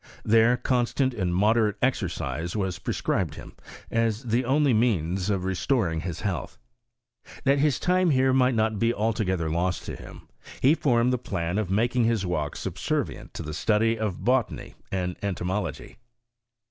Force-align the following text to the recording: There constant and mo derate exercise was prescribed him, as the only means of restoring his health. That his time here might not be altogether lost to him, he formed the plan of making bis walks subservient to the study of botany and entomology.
There 0.25 0.57
constant 0.57 1.13
and 1.13 1.31
mo 1.31 1.53
derate 1.53 1.75
exercise 1.79 2.55
was 2.55 2.79
prescribed 2.79 3.35
him, 3.35 3.55
as 3.91 4.23
the 4.23 4.43
only 4.45 4.73
means 4.73 5.29
of 5.29 5.43
restoring 5.45 6.01
his 6.01 6.21
health. 6.21 6.57
That 7.43 7.59
his 7.59 7.79
time 7.79 8.09
here 8.09 8.33
might 8.33 8.55
not 8.55 8.79
be 8.79 8.95
altogether 8.95 9.47
lost 9.47 9.85
to 9.85 9.95
him, 9.95 10.27
he 10.59 10.73
formed 10.73 11.13
the 11.13 11.19
plan 11.19 11.59
of 11.59 11.69
making 11.69 12.07
bis 12.07 12.25
walks 12.25 12.61
subservient 12.61 13.35
to 13.35 13.43
the 13.43 13.53
study 13.53 13.95
of 13.95 14.25
botany 14.25 14.73
and 14.91 15.17
entomology. 15.21 15.97